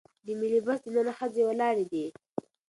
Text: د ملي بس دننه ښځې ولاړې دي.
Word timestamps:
د 0.25 0.27
ملي 0.39 0.59
بس 0.67 0.79
دننه 0.85 1.13
ښځې 1.17 1.41
ولاړې 1.49 1.85
دي. 1.91 2.05